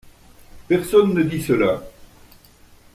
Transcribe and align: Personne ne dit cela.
Personne 0.67 1.13
ne 1.13 1.21
dit 1.21 1.43
cela. 1.43 1.79